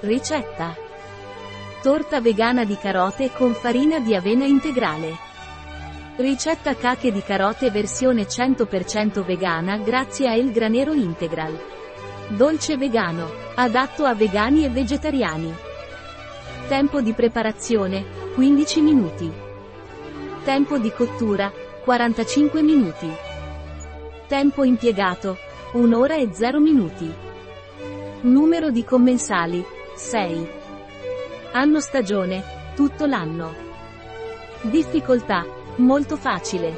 [0.00, 0.76] Ricetta.
[1.80, 5.16] Torta vegana di carote con farina di avena integrale.
[6.16, 11.58] Ricetta cacche di carote versione 100% vegana grazie a El Granero Integral.
[12.28, 15.54] Dolce vegano, adatto a vegani e vegetariani.
[16.68, 18.04] Tempo di preparazione,
[18.34, 19.32] 15 minuti.
[20.44, 21.50] Tempo di cottura,
[21.82, 23.10] 45 minuti.
[24.26, 25.38] Tempo impiegato,
[25.72, 27.10] 1 ora e 0 minuti.
[28.22, 29.64] Numero di commensali,
[29.96, 30.46] 6.
[31.52, 33.54] Anno stagione, tutto l'anno.
[34.60, 35.46] Difficoltà,
[35.76, 36.74] molto facile.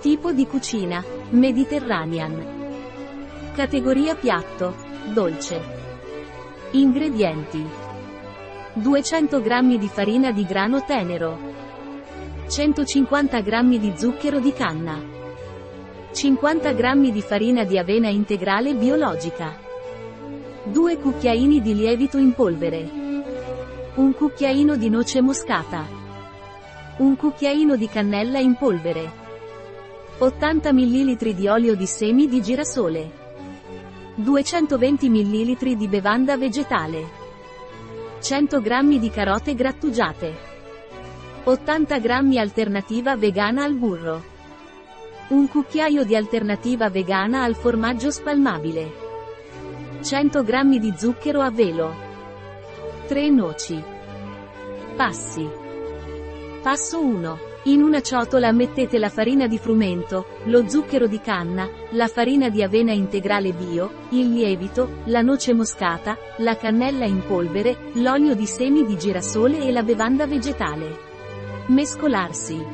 [0.00, 3.52] Tipo di cucina, Mediterranean.
[3.54, 4.74] Categoria piatto,
[5.12, 5.60] dolce.
[6.70, 7.62] Ingredienti.
[8.72, 11.38] 200 g di farina di grano tenero.
[12.48, 14.98] 150 g di zucchero di canna.
[16.10, 19.67] 50 g di farina di avena integrale biologica.
[20.70, 22.90] 2 cucchiaini di lievito in polvere.
[23.94, 25.86] Un cucchiaino di noce moscata.
[26.98, 29.10] Un cucchiaino di cannella in polvere.
[30.18, 33.10] 80 ml di olio di semi di girasole.
[34.16, 37.06] 220 ml di bevanda vegetale.
[38.20, 40.36] 100 g di carote grattugiate.
[41.44, 44.22] 80 g alternativa vegana al burro.
[45.28, 49.07] Un cucchiaio di alternativa vegana al formaggio spalmabile.
[50.00, 51.92] 100 g di zucchero a velo.
[53.08, 53.82] 3 noci.
[54.94, 55.48] Passi.
[56.62, 57.38] Passo 1.
[57.64, 62.62] In una ciotola mettete la farina di frumento, lo zucchero di canna, la farina di
[62.62, 68.86] avena integrale bio, il lievito, la noce moscata, la cannella in polvere, l'olio di semi
[68.86, 70.96] di girasole e la bevanda vegetale.
[71.66, 72.64] Mescolarsi.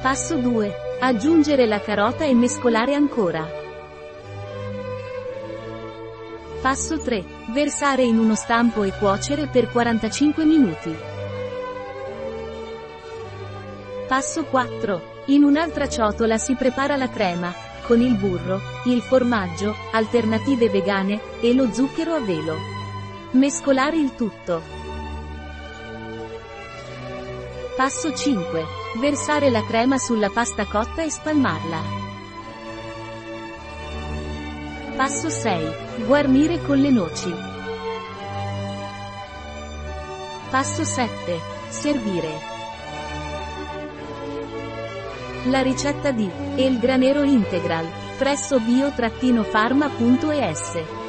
[0.00, 0.72] Passo 2.
[1.00, 3.62] Aggiungere la carota e mescolare ancora.
[6.64, 7.22] Passo 3.
[7.48, 10.96] Versare in uno stampo e cuocere per 45 minuti.
[14.08, 15.02] Passo 4.
[15.26, 17.52] In un'altra ciotola si prepara la crema,
[17.82, 22.56] con il burro, il formaggio, alternative vegane, e lo zucchero a velo.
[23.32, 24.62] Mescolare il tutto.
[27.76, 28.64] Passo 5.
[29.00, 32.03] Versare la crema sulla pasta cotta e spalmarla.
[34.96, 36.06] Passo 6.
[36.06, 37.34] Guarnire con le noci.
[40.50, 41.40] Passo 7.
[41.68, 42.30] Servire.
[45.46, 51.03] La ricetta di El Granero Integral presso bio-pharma.es